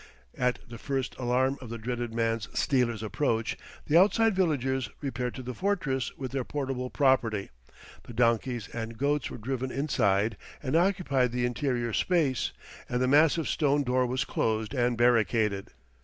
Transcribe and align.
At 0.35 0.57
the 0.67 0.79
first 0.79 1.15
alarm 1.19 1.59
of 1.61 1.69
the 1.69 1.77
dreaded 1.77 2.11
man 2.11 2.39
stealers' 2.39 3.03
approach, 3.03 3.55
the 3.85 3.97
outside 3.99 4.35
villagers 4.35 4.89
repaired 4.99 5.35
to 5.35 5.43
the 5.43 5.53
fortress 5.53 6.11
with 6.17 6.31
their 6.31 6.43
portable 6.43 6.89
property; 6.89 7.51
the 8.05 8.13
donkeys 8.13 8.67
and 8.69 8.97
goats 8.97 9.29
were 9.29 9.37
driven 9.37 9.69
inside 9.69 10.37
and 10.63 10.75
occupied 10.75 11.31
the 11.33 11.45
interior 11.45 11.93
space, 11.93 12.51
and 12.89 12.99
the 12.99 13.07
massive 13.07 13.47
stone 13.47 13.83
door 13.83 14.07
was 14.07 14.25
closed 14.25 14.73
and 14.73 14.97
barricaded. 14.97 15.67